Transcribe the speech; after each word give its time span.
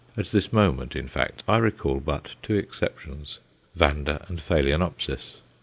At 0.17 0.29
this 0.29 0.51
moment, 0.51 0.95
in 0.95 1.07
fact, 1.07 1.43
I 1.47 1.57
recall 1.59 1.99
but 1.99 2.29
two 2.41 2.55
exceptions, 2.55 3.37
Vanda 3.75 4.25
and 4.29 4.41
Phaloenopsis. 4.41 5.41